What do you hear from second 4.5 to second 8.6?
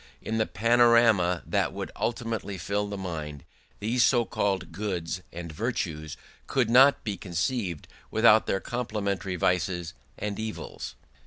goods and virtues could not be conceived without their